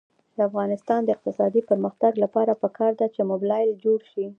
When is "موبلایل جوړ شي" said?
3.31-4.25